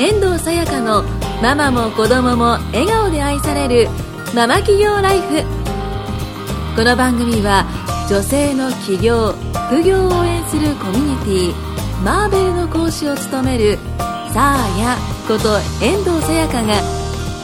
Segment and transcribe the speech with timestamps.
[0.00, 1.02] 遠藤さやかの
[1.42, 3.86] ママも子供も笑顔で愛される
[4.34, 5.42] ママ企業ライフ。
[6.74, 7.66] この番組は
[8.08, 9.34] 女性の起業
[9.68, 13.76] 副業を応援するコミュニティマーベルの講師を務める
[14.32, 14.96] さあや
[15.28, 16.80] こと遠藤さやかが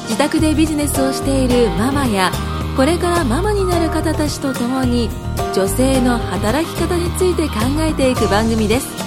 [0.05, 2.33] 自宅でビジネスをしているママや
[2.75, 5.11] これからママになる方たちと共に
[5.55, 9.06] 女性の働き方について考えていく番組です。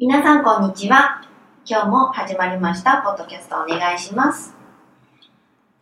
[0.00, 1.24] 皆さんこんにちは。
[1.66, 4.54] 今日も始まりました、ポッドキャストお願いします。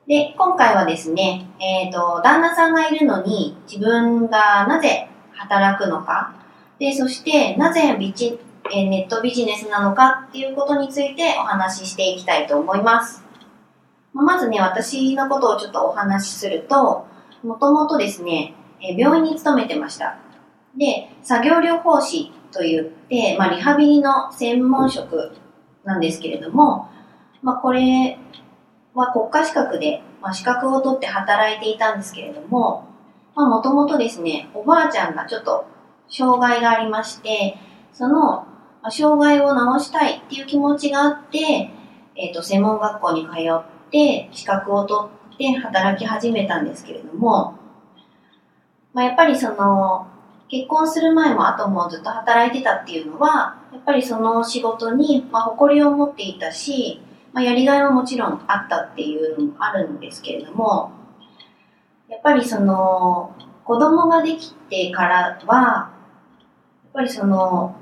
[0.06, 6.34] で、今回はですね、えっ、と、旦那さんがいるのに自分がなぜ働くのか、
[6.78, 8.38] で、そしてなぜビジ
[8.72, 13.22] えーネットビジネスなのかっていうことについてお話ししていきたいと思います。
[14.14, 17.06] ままずね、私のことをちょっとお話しすると、
[17.42, 20.16] もともとですね、え病院に勤めてました。
[20.74, 25.32] で、作業療法士といって、まあ、リハビリの専門職
[25.84, 26.88] なんですけれども、
[27.42, 28.18] まあ、これ
[28.94, 32.88] は国家資格で、まあ、資格を取って働いていたんですけれども、
[33.34, 35.66] もともとですね、おばあちゃんがちょっと
[36.08, 37.56] 障害がありまして、
[37.92, 38.46] その、
[38.82, 41.70] ま障害を治したいっていう気持ちがあって、
[42.16, 47.58] えっ、と、専門学校に通って、資格を取って働き始めたんですけれども、
[48.94, 50.06] まあ、やっぱりその、
[50.48, 57.00] 結婚する前も後もずっと働いてたっていうのは、やっぱりその仕事に、まあ、誇りを持っていたし、
[57.32, 60.92] まあ、やりがいはもちろんあったっていうのもあるんですけれども、
[62.08, 65.90] やっぱりその、子供ができてからは、や
[66.88, 67.74] っぱりその、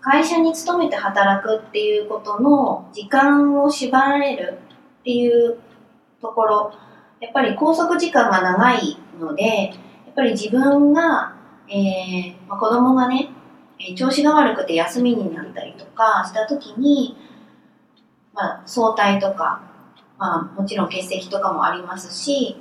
[0.00, 4.58] 会社に勤めて働くっていうことの時間を縛られる
[5.00, 5.58] っていう
[6.20, 6.72] ところ、
[7.20, 9.72] やっぱり拘束時間が長いので、や
[10.10, 11.34] っぱり自分が
[11.72, 13.30] えーまあ、子供がね、
[13.78, 17.16] え調子が悪くて休みになったりとかした時に、
[18.34, 19.62] まあ、早退とか、
[20.18, 22.56] まあ、もちろん欠席とかもありますし、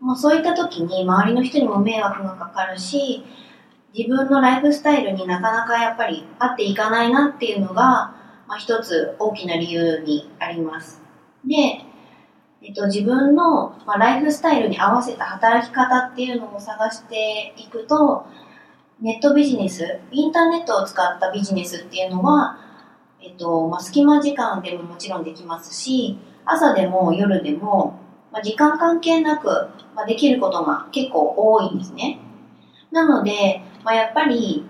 [0.00, 3.24] もうそういった時に周りの人にも迷惑がかかるし、
[3.96, 8.14] 自分のライフスタイルになかなかやっぱり合っていかないなっていうのが、
[8.46, 11.02] まあ、一つ大きな理由にあります。
[11.44, 11.84] で、
[12.60, 18.26] えっと、自分の、まあ、ライフスタイルに合わせた働き方っていうのを探していくと、
[19.00, 22.58] ネットビジネス、インターネットを使ったビジネスっていうのは、
[23.22, 28.00] えっと、まあ、隙間時間でももちろんできますし、朝でも夜でも、
[28.32, 29.46] まあ、時間関係なく、
[29.94, 32.18] まあ、できることが結構多いんですね。
[32.90, 34.68] なので、まあ、やっぱり、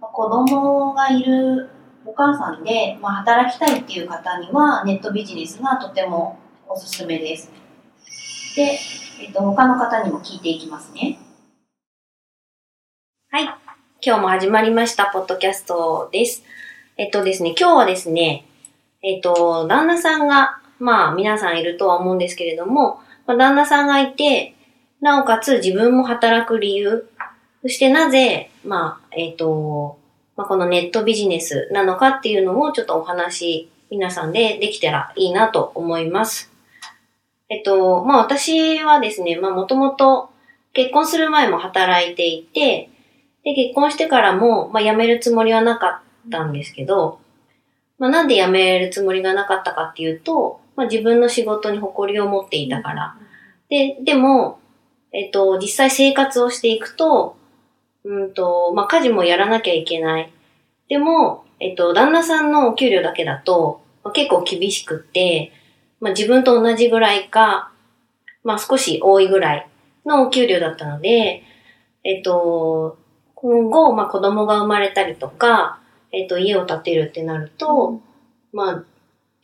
[0.00, 1.70] まあ子供がいる
[2.04, 6.38] お母さんで、まあ、働きたいっていう方には、ネットビジネスがとても
[6.74, 7.50] おすすめです。
[8.56, 8.78] で、
[9.20, 11.18] えっと、他の方にも聞いていきますね。
[13.30, 13.44] はい。
[14.00, 16.42] 今日も始まりました、ポッドキャストです。
[16.96, 18.46] えっとですね、今日はですね、
[19.02, 24.54] えっと、旦那さんが、まあ、皆さんいるとは思うんですけれども、まあ、旦那さんがいて、
[25.02, 27.06] なおかつ自分も働く理由、
[27.60, 29.98] そしてなぜ、まあ、えっと、
[30.38, 36.51] まあ、このネットビジネスなのかっていうのをちょっとお話、皆さんでできたらいいなと思います。
[37.48, 40.30] えっと、まあ私はですね、まあもともと
[40.72, 42.90] 結婚する前も働いていて、
[43.44, 47.20] で、結婚してからも、まあ辞めるつもりはなかったんですけど、
[47.98, 53.16] まあなんで辞めるつもりがなかったかっていうと、まあ自分の仕事に誇りを持っていたから。
[53.68, 54.60] で、でも、
[55.12, 57.36] えっと、実際生活をしていくと、
[58.04, 60.32] うんと、まあ家事もやらなきゃいけない。
[60.88, 65.52] でも、えっと、旦那さんのお給料だけだと、まあ、結構厳しくって、
[66.02, 67.70] まあ自分と同じぐらいか、
[68.42, 69.68] まあ少し多いぐらい
[70.04, 71.44] のお給料だったので、
[72.02, 72.98] えっと、
[73.36, 75.78] 今後、まあ子供が生まれたりとか、
[76.10, 78.00] えっと、家を建てるってなると、
[78.52, 78.84] まあ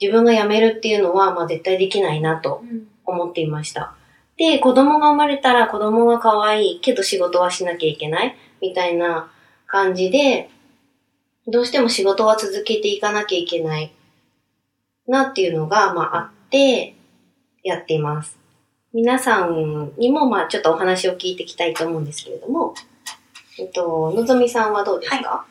[0.00, 2.64] 自分が辞めるっていうのは、まあ絶対できないなと
[3.06, 3.94] 思っていました。
[4.36, 9.30] で、子供が生まれたら子供が可愛いけど仕事はしなきゃいけないみたいな
[9.68, 10.50] 感じで、
[11.46, 13.92] どうしても仕事は続けていかなきゃいけない
[15.06, 16.94] なっていうのが、まああって、
[17.62, 18.38] やっています。
[18.92, 22.74] 皆さんにも、まあちょっとお話を聞いていきたいと思うんですけれども、
[23.58, 25.46] えっと、のぞみさんはどうですか、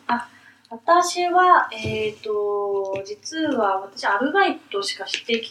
[0.70, 5.50] 私は、えっ、と、実は私、アルバイトしかしてき、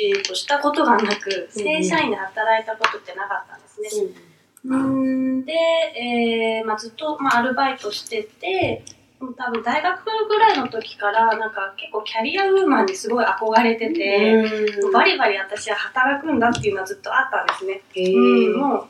[0.00, 1.62] えー、としたことがなく、うん。
[1.62, 3.88] 正社員で働いたことってなかったんですね。
[4.04, 4.28] うん
[4.64, 8.84] うん、で、えーまあ、ずっと、まあ、アルバイトしてて、
[9.20, 14.44] 多分大学ぐらいの時から、なんか結構キャリアウーマンにすごい憧れてて、
[14.92, 17.82] バリバリ私は働くんだっていうのはずっとあったんですね。
[17.94, 18.86] へうん、ーもう、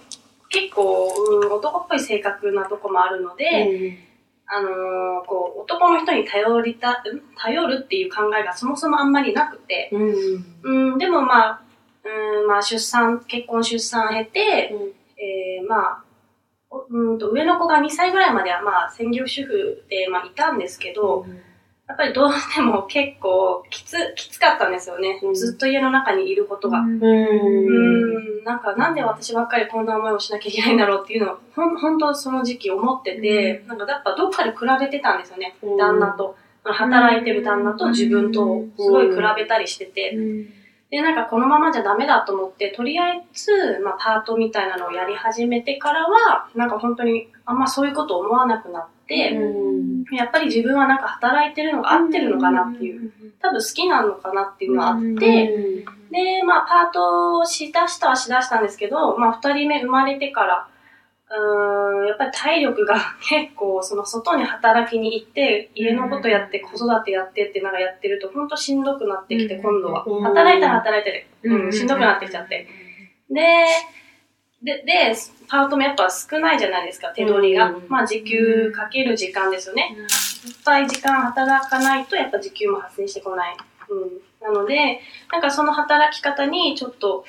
[0.50, 3.98] 結構、うん、男っぽい性格なとこもあるので、
[4.46, 6.94] あのーこう、男の人に頼りた、ん
[7.36, 10.90] 頼るっていう考えがそもそもあんまりなくて、うん。
[10.90, 11.62] うん、でもまあ、
[12.04, 14.74] うん、まあ出産、結婚出産経て、
[15.18, 16.07] えー、まあ、お
[16.90, 21.26] うんと上の子が2歳ぐらいまではまあ専業主婦でまあいたんですけど、
[21.88, 25.18] やっぱりどうしても結構きつ、 きつかったんですよね。
[25.22, 26.80] うんずっと家の中にいることが。
[26.80, 27.02] うん。
[27.02, 27.06] う
[28.40, 35.56] ん、なんかなんで私ばっかりこんな思いをしなきゃいけないんだろうっていうのを、ほん、本当その時期思ってて、なんかやっぱどっかで比べてたんですよね。
[35.62, 36.36] うん旦那と。
[36.64, 40.14] 働いてる旦那と自分とすごい比べたりしてて。
[40.90, 49.38] で、なんかこのままじゃダメだと思って、とりあえず、まあパートみたいなのをやり始めてからは、なんか本当にあんまそういうこと思わなくなって、
[50.12, 60.68] やっぱり自分はなんか働いてるのが合ってるのかなっていう、多分好きなのかなっていうのがあって、で、まあ、パートをしだしたはしだしたんですけど、まあ、二人目生まれてから、
[61.30, 62.96] うーん、やっぱり体力が
[63.28, 70.04] 結構、その外に働きに行って、家のことやって、子育てやってってなんかやってると、ほんとしんどくなってきて、今度は。
[70.06, 71.54] うん働いたら働いてる。
[71.54, 72.66] うん、しんどくなってきちゃって。
[73.30, 73.42] で、
[74.62, 75.14] で、で、
[75.48, 77.70] パートもやっぱ少ないじゃないですか、手取りが。
[77.70, 79.96] うんまあ、時給かける時間ですよね。
[80.46, 83.56] いっぱい時間働かないと、やっぱ時給も発生してこない。
[83.90, 84.20] うん。
[84.40, 85.00] なので、
[85.30, 87.24] なんかその働き方にちょっと、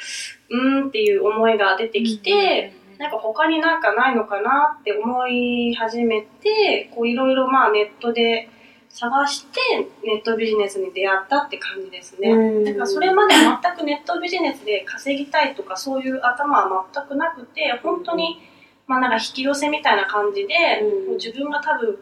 [0.50, 8.50] うーんっていう思いが出てきて、なんか他になんかないのかなって思い始めて、こういろいろまあネットで
[8.90, 9.60] 探して、
[10.04, 12.36] ネットビジネスに出会ったって感じですね。
[12.36, 12.78] なん。
[12.78, 18.42] かそれまで全くネットビジネスで稼ぎたいとかそういう頭は全くなくて、本当に、
[18.86, 21.08] まあなんか引き寄せみたいな感じで、うん。
[21.08, 22.00] もう自分が多分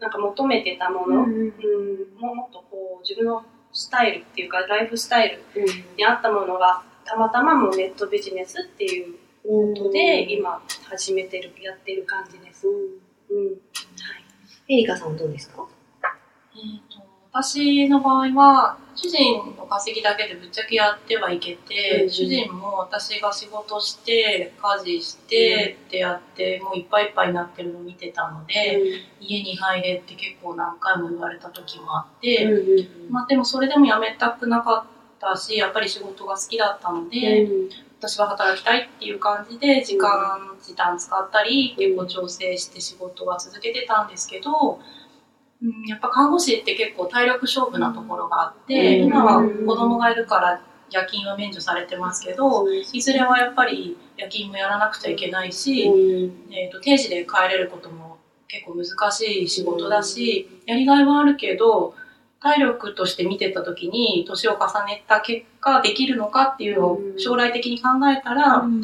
[0.00, 1.52] なんか求めてたもの、うんうん。
[2.18, 3.44] ももっとこう自分の
[3.74, 5.62] スタイルっていうかライフスタイル
[5.98, 9.14] に合ったものがたまたまもうネットビジネスっていう
[9.48, 12.66] ことで今始めてる、やってる感じです。
[12.66, 13.46] うん。
[13.46, 13.52] は
[14.68, 14.74] い。
[14.74, 15.66] エリカさんどうですか？
[16.54, 28.82] えーと私の場合は、主人の稼ぎだけでぶっちゃけやってはいけて、うん主人も私が仕事して、家事してってやって、もういっぱいいっぱいになってるのを見てたので、
[29.20, 32.48] 家に入れって結構何回も言われた時もあって、
[33.10, 37.46] まあでもそれでも辞めたくなかったし、やっぱり仕事が好きだったので、
[37.98, 44.78] 私は働きたいっていう感じで時間、時短使ったり結構調整して仕事は続けてたんですけど、
[45.60, 49.06] うん、やっぱ看護師って結構体力勝負なところがあって、うん。
[49.08, 55.82] 今は子供がいるから夜勤は免除されてますけど、いずれはやっぱり夜勤もやらなくちゃいけないし、
[56.50, 61.94] えー、と定時で帰れることも結構難しい仕事だし、やりがいはあるけど
[62.40, 68.82] 体力として見てた時に年を重ねた結果できるのかっていうのを将来的に考えたら、うん。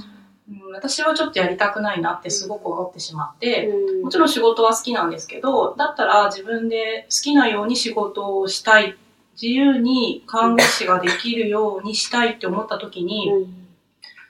[0.73, 3.73] 私はちょっとやりたくないなってすごく思ってしまって、
[4.03, 8.97] もちろん仕事は好きなんですけどだったら自分で好きなように仕事をしたい。
[9.41, 13.33] 自由に看護師ができるようにしたいって思った時に、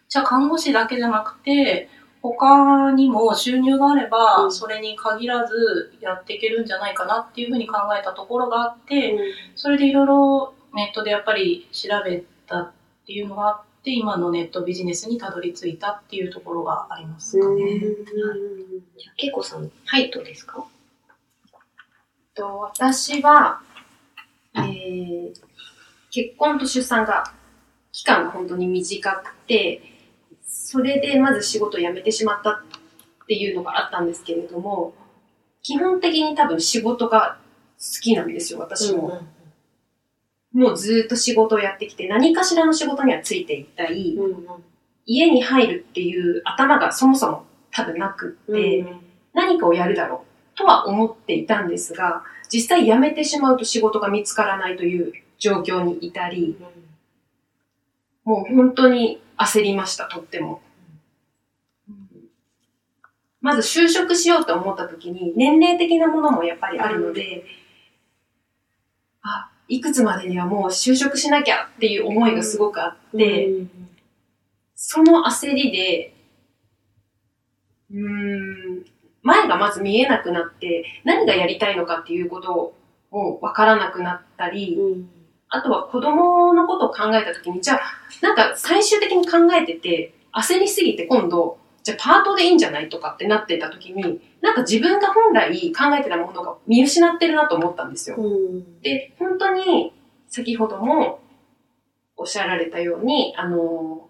[0.09, 1.91] じゃあ看護師だけじゃなくて、
[2.27, 4.53] 他にも収入があれば、うん。
[4.53, 9.19] それに限らずやっていけるんじゃないかなっていうふうに考えたところがあって、
[9.55, 12.73] それでいろいろネットでやっぱり調べたっ
[13.07, 17.79] ていうのがあって、今のネットビジネスにたどり着いたっていうところがありますかね。
[17.79, 20.65] じゃあ、けいこさん、はい、どうですか？
[22.35, 23.61] と私は、
[24.57, 25.35] えー
[26.11, 27.35] 結婚と出産が
[27.91, 29.83] 期間が本当に短くて、
[30.75, 32.57] それでまず仕事を辞めてしまったっ
[33.29, 34.93] ていうのがあったんですけれども、
[35.63, 37.39] 基本的に多分仕事が
[37.79, 39.23] 好きなんですよ、私も。
[40.53, 44.19] もうずーっと仕事をやってきて、何かしらの仕事にはついていったり、
[45.07, 48.85] 家に入るっていう頭がそもそも多分なくって、
[49.33, 56.59] 何かをやるだろうとは思っていたんですが、実際辞めてしまうと仕事が見つからないという状況にいたり、
[58.25, 60.61] もう本当に焦りました、とっても。
[63.41, 67.45] まず就職しようと思った時に、年齢的なものもやっぱりあるので、
[69.21, 73.51] あ、いくつまでにはもう就職しなきゃっていう思いがすごくあって、
[74.75, 76.15] その焦りで、
[77.93, 78.85] うん、
[79.23, 82.75] 前がまず見えなくなって、何がやりたいのかっていうこと
[83.11, 84.79] をわからなくなったり、
[85.55, 87.81] あとは子供のことを考えたときに、じゃあ、
[88.21, 98.17] なんか最終的に考えてて、焦りすぎて今度、じゃあパートでいいんじゃないとかってなってたときに、なんか自分が本来考えてたものが見失ってるなと思ったんですよ。
[98.83, 99.93] で、本当に
[100.29, 101.21] 先ほども
[102.17, 104.09] おっしゃられたように、あの、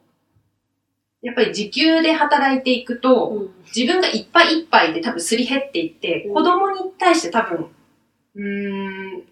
[1.21, 6.35] やっぱり時給で働いていくと、自分がいっぱいいっぱいで多分すり減っていって、うん。
[6.35, 7.67] 子供に対して多分、
[8.37, 9.23] うーん、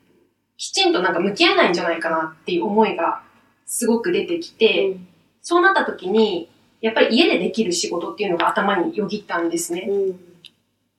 [0.62, 3.25] きちんとなんか向き合えないんじゃないかなっていう思いが
[3.66, 4.97] すごく出てきて、
[5.40, 6.49] そうなった時に、
[6.81, 9.90] やっぱり家でできる仕事っていうのが頭によぎったんですね。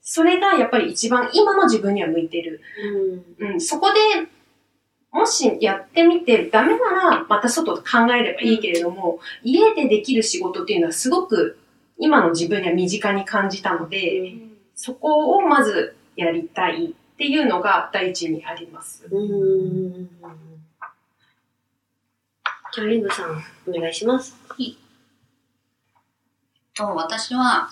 [0.02, 2.60] それがやっぱり一番今の自分には向いてる。
[3.38, 4.28] うん、そこで、
[5.10, 11.58] もしやってみてダメならまた外で考えればいいけれども、家でできる仕事っていうのはすごく
[11.96, 14.34] 今の自分には身近に感じたので、
[14.74, 19.06] そこをまずやりたいっていうのが第一にあります。
[19.10, 20.08] うん。
[22.74, 24.36] じゃあ、リブさん、お願いします。
[26.74, 27.70] と、私は、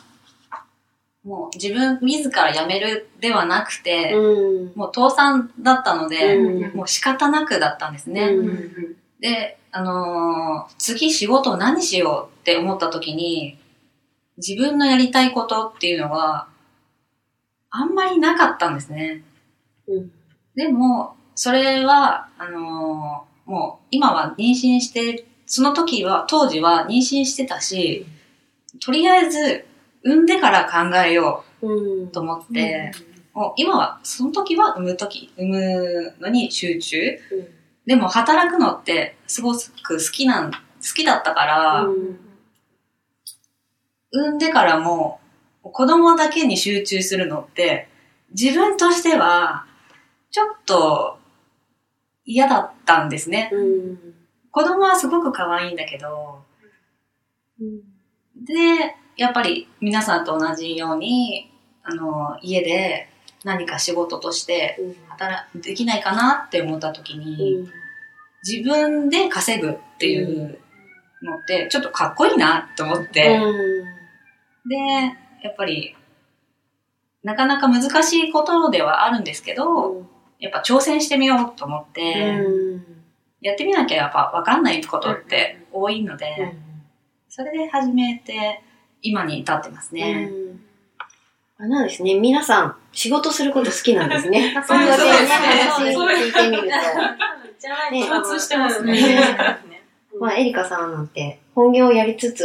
[1.24, 4.72] もう自分自ら辞めるではなくて、うん。
[4.76, 8.26] もう倒産だったので、うんもう仕方なくだったんですね。
[8.26, 13.58] うんで、あのー次仕事何しようって思った時に、
[14.36, 16.48] 自分のやりたいことっていうのは、
[17.70, 19.22] あんまりなかったんですね。
[19.92, 20.12] うん。
[20.54, 28.06] でも、それは、あのーもう今は妊娠して、その時は、当時は妊娠してたし、
[28.80, 29.64] とりあえず
[30.04, 32.02] 産んでから考えようん。
[32.04, 32.92] うと思って、
[33.34, 37.18] もう今は、その時は産む時、産むのに集中。
[37.84, 39.58] でも働くのってすごく
[39.94, 40.58] 好きなん、好
[40.94, 41.86] きだったから、
[44.12, 45.20] 産んでからも
[45.62, 47.88] 子供だけに集中するのって
[48.30, 49.66] 自分としては
[50.32, 51.18] ちょっと
[52.24, 53.50] 嫌だったんですね。
[53.52, 53.98] うん。
[54.50, 56.42] 子供はすごく可愛いんだけど、
[58.36, 63.08] で、やっぱり皆さんと同じように、あの、家で
[63.44, 67.68] 何か仕事として働できないかなって思った時に、
[68.42, 70.58] 自分で稼ぐっていう
[71.22, 73.38] のってちょっとかっこいいなと思って、
[74.66, 74.76] で、
[75.42, 75.94] やっぱり、
[77.22, 80.06] なかなか難しいことではあるんですけど、
[80.42, 82.36] やっぱ挑戦してみようと思って、
[83.40, 86.56] やってみなきゃやっぱ分かんないことって多いので、
[87.28, 88.60] それで始めて、
[89.02, 90.30] 今に至ってますね。
[91.58, 92.18] あなんですね。
[92.18, 94.52] 皆さん、仕事すること好きなんですね。
[94.66, 94.96] そうこでね、
[95.76, 96.68] そうです話聞いてみる
[97.56, 98.02] じゃないね。
[98.02, 99.16] と共通してますね。
[100.12, 102.44] と、まあ、エリカさんなんて、本業をやりつつ、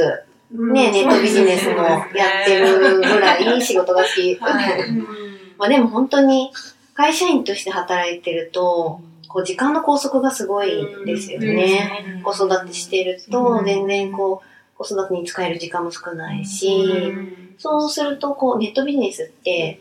[0.51, 2.05] ね、ネットビジネスもや
[2.43, 4.35] ってるぐらい仕事が好き。
[4.35, 4.91] はい。
[5.57, 6.51] まあでも本当に、
[6.97, 12.21] 会社員として働いてると、こう時間の拘束がすごいですよね。
[12.23, 17.13] 子育てしてると、全然こう、子育てに使える時間も少ないし、
[17.59, 19.79] そうすると、こう、ネットビジネスって、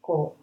[0.00, 0.42] こう、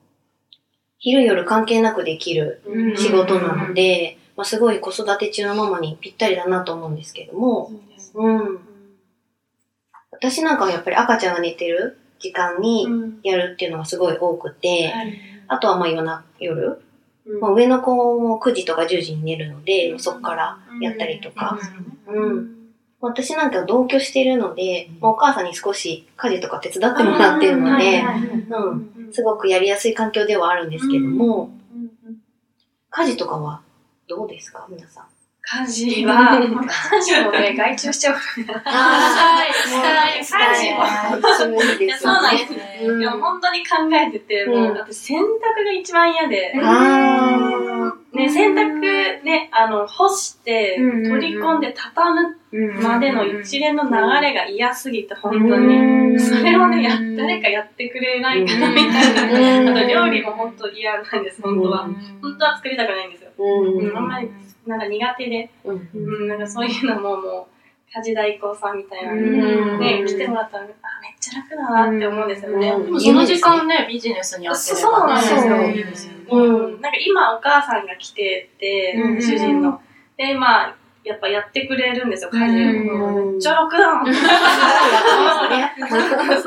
[0.99, 2.61] 昼夜関係なくできる
[2.97, 7.71] 仕事なので、まあ、すごい子育て中のママにぴったりだなと思うんですけども、
[8.15, 8.59] うん。
[10.11, 12.87] 私なんかはやっぱり赤ちゃんが寝てる時間に
[13.23, 14.93] やるっていうのがすごい多くて、
[15.47, 16.81] あとはまあ夜な夜、
[17.41, 21.57] まあ、上の子も9時とか10時に寝るので、そこからやったりとか、
[22.07, 22.49] うん。
[22.99, 28.03] 私なんか同居しているので、まあお母さんに少し家事とか手伝ってもらってるので、
[28.49, 29.13] うん。
[29.13, 31.51] すごくやりやすい環境ではあるんですけども、
[32.89, 33.61] 家事とかは
[34.07, 34.67] どうですか？
[34.69, 35.05] 皆さん。
[35.45, 38.61] 家事は、 家事もね、外注しちゃうから。
[38.63, 40.65] あしたいしたい
[41.81, 42.79] いいや、そうなんですね。
[42.81, 53.89] うんでも本当に考えてて、もう、うん私洗濯が一番嫌で、あね、洗濯ね、あの、干して、うん取り込んで畳むまでの一連の流
[54.21, 56.19] れが嫌すぎて、本当うんに。
[56.19, 59.71] それをね、や、誰かやってくれないかな、みたいうんな。
[59.71, 61.79] あと、料理も本当嫌なんです、本当は。
[62.21, 63.22] 本当は作りたくないんですよ。
[63.37, 63.89] うん。
[63.89, 64.29] うん、あんまり、
[64.65, 65.89] なんか苦手で、うん。
[65.93, 67.45] うん、なんかそういうのももう、
[67.95, 69.79] 家事代行さんみたいな、うん。
[69.79, 70.67] ね、来てもらったら、あ、
[71.01, 72.69] めっちゃ楽だなって思うんですよね。
[72.69, 72.85] うん。
[72.85, 76.13] でもその時間ね、ビジネスに当てれそうばね、なんですよ。
[76.31, 76.81] うん。
[76.81, 79.21] なんか今お母さんが来てて、うん。
[79.21, 79.79] 主人の。
[80.17, 82.47] で、まあ、やっぱやってくれるんですよ、家事を。
[82.47, 84.13] うんめっちゃ楽だな。
[84.13, 84.21] そ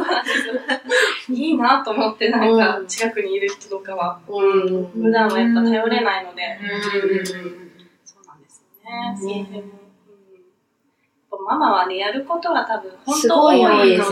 [0.03, 2.87] うなんいいなと思って、なんかうん。
[2.87, 4.87] 近くにいる人とかは、うん。
[5.03, 7.27] 普段はやっぱ頼れないので、うん。
[7.27, 7.39] そ
[8.21, 8.65] うなんです
[9.27, 9.63] よね。
[11.47, 14.03] ママはね、やることが多分本す当多ごいのでうん、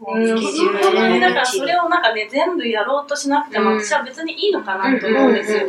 [0.00, 5.60] 本当にだからがそれをなんかね、全部やろうとしなくても、うん私は別にいいのかなと思うんですよ。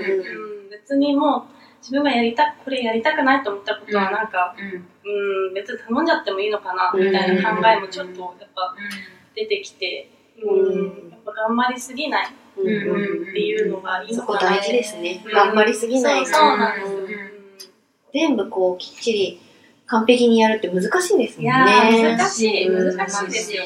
[0.71, 8.75] 別にもう、自分がやりたこれやりたくないと思ったことはなんか、うん、別に頼んじゃってもいいのかな、みたいな考えもちょっとやっぱ
[9.35, 10.09] 出てきて、
[10.43, 14.57] うん、やっぱ頑張りすぎないうんうんっていうのがいいそこのかな。
[14.57, 15.21] 大事ですね。
[15.25, 16.25] うん頑張りすぎない。
[16.25, 17.31] そうそうなんです
[18.13, 19.39] 全部こうきっちり
[19.85, 22.15] 完璧にやるって難しいですもんね。
[22.17, 23.63] 難しい、うん難しいですよ。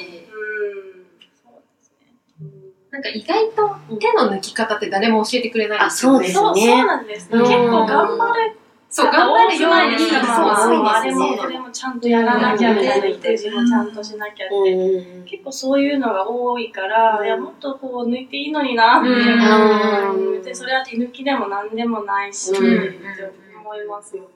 [2.92, 6.28] なんか意外と手の抜き方って誰も教えてくれないですよね。
[6.28, 7.40] あそうですそう、ねそうなんですね。
[7.40, 8.58] うん結構頑張る
[8.94, 14.56] そう、頑張るように、そう、そうそう、あれもこれもちゃんとやらなきゃみたいな、育児もちゃんとしなきゃって。
[14.74, 19.10] うん結構そういうのが多いから、いや、もっとこう抜いていいのになって。
[19.10, 22.60] うんうん別にそれは手抜きでも何でもないし、うんっ
[22.92, 23.32] て
[23.64, 24.26] 思いますよく。
[24.26, 24.32] うん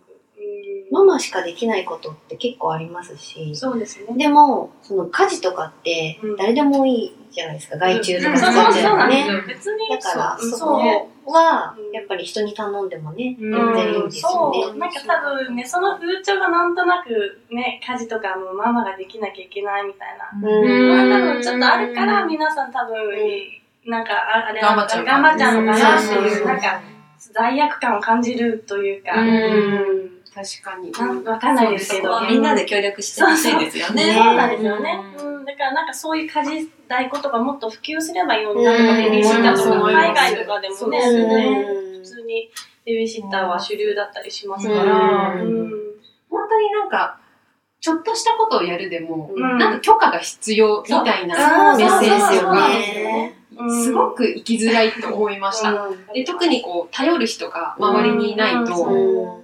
[0.91, 4.05] ママしかできないことって結構ありますし、そうですね。
[4.15, 9.15] でも、その家事とかってうん誰でもいいじゃないですか、外注とかそう使っそうそうのね。
[9.15, 9.43] ですよ。
[9.47, 9.89] 別に。
[9.89, 14.63] だから、そうそこはうん、やっぱり人に頼んでもね、うん全然いいんですよね。
[14.63, 14.77] そう。
[14.77, 20.29] なんか多分ね、その風潮がなんとなくね、家事とかもママができなきゃいけないみたいな。
[20.49, 22.95] うんまあ多分ちょっとあるから皆さん多分、
[23.85, 26.81] なんかああれ頑張っちゃう頑張っちゃうのかなっていうう、んなんか
[27.33, 29.11] 罪悪感を感じるというか、
[30.33, 30.91] 確かに。
[31.25, 32.21] わかんないですけど。
[32.27, 34.15] みんなで協力してほしいですよそうね。
[34.15, 34.99] なんですよね。
[35.45, 41.65] うん、だからなんかそういう家事代行とかもっと普及すればいいのになとか、ベビーシッターとか、うん海外とかでもね、そうですよね。
[41.99, 42.49] 普通に
[42.85, 47.19] ベビーシッターは主流だったりしますから、本当になんか、
[47.79, 49.57] ちょっとしたことをやるでも、うん。
[49.59, 53.37] なんか許可が必要みたいなメッセージですよが、ね。
[53.39, 53.45] うん
[53.83, 55.87] すごく生きづらいと思いました。
[56.13, 59.43] で特にこう、頼る人が周りにいないと、うん。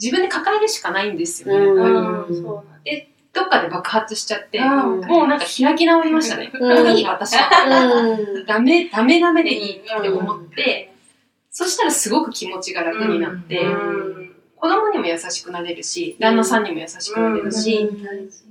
[0.00, 5.00] 自分で抱えるしかないんですよね、どっかで爆発しちゃって、うん。
[5.00, 6.50] もうなんか開き直りましたね。
[6.52, 6.96] うん。
[6.96, 7.48] いい、私は。
[8.36, 8.46] うん。
[8.46, 10.92] ダメ、ダメダメでいいって思って、
[11.50, 14.34] そしたらすごく気持ちが楽になって、うん。
[14.56, 18.44] 子供にも優しくなれるし、旦那さんにも優しくなれるし、大事です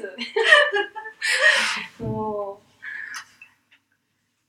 [0.00, 0.24] よね。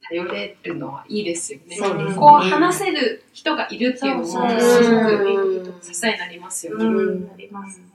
[0.09, 1.75] 頼れるのはいいですよね。
[1.75, 6.77] そうですねこう話せる人がいるっていうのもすごく支えになりますよう。
[6.77, 6.85] ね。
[6.85, 7.85] うん、なりますね。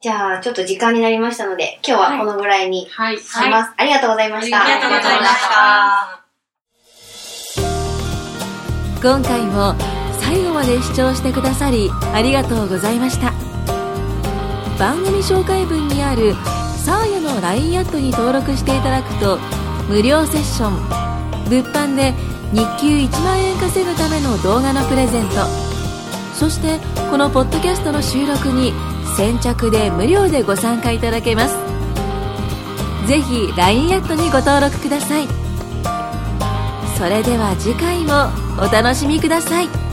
[0.00, 3.18] じゃあ、ちょっと時間になりましたので、今日はこのぐらいにはい。
[3.18, 3.72] します。
[3.76, 4.62] ありがとうございました。
[4.62, 6.18] ありがとうございました。
[9.00, 9.76] 今回も
[10.20, 13.32] 最後まで視聴してくださりありがとうございました
[14.76, 16.34] 番組紹介文にある
[16.84, 19.38] サーヤの LINE アットに登録していただくと
[19.88, 21.07] 無料セッション
[21.48, 22.14] 物販で
[22.52, 25.46] 日給1万円稼ぐための動画のプレゼント。
[26.34, 26.78] そして
[27.10, 28.72] このポッドキャストの収録に
[29.16, 31.56] 先着で無料でご参加いただけます。
[33.08, 35.26] ぜひ LINE アットにご登録ください。
[36.96, 38.30] それでは次回も
[38.62, 39.87] お楽しみください。